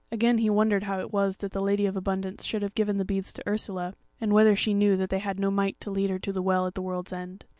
Again 0.11 0.39
he 0.39 0.49
wondered 0.49 0.85
how 0.85 0.99
it 0.99 1.13
was 1.13 1.37
that 1.37 1.51
the 1.51 1.61
Lady 1.61 1.85
of 1.85 1.95
Abundance 1.95 2.43
should 2.43 2.63
have 2.63 2.73
given 2.73 2.97
the 2.97 3.05
beads 3.05 3.31
to 3.33 3.47
Ursula, 3.47 3.93
and 4.19 4.33
whether 4.33 4.55
she 4.55 4.73
knew 4.73 4.97
that 4.97 5.11
they 5.11 5.19
had 5.19 5.39
no 5.39 5.51
might 5.51 5.79
to 5.81 5.91
lead 5.91 6.09
her 6.09 6.17
to 6.17 6.33
the 6.33 6.41
Well 6.41 6.65
at 6.65 6.73
the 6.73 6.81
World's 6.81 7.13
End. 7.13 7.45